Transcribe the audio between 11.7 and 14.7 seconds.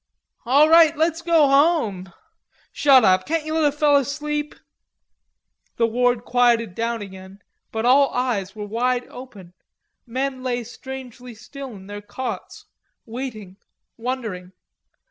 in their cots, waiting, wondering.